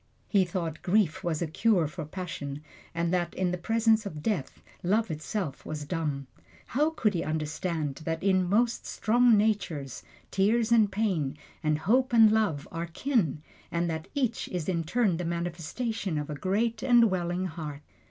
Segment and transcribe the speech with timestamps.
[0.27, 2.63] He thought grief was a cure for passion,
[2.95, 6.25] and that in the presence of death, love itself was dumb.
[6.65, 10.01] How could he understand that, in most strong natures,
[10.31, 15.17] tears and pain, and hope and love are kin, and that each is in turn
[15.17, 17.81] the manifestation of a great and welling heart!